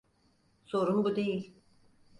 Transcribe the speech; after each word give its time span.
Sorun 0.65 1.03
bu 1.03 1.15
değil. 1.15 1.53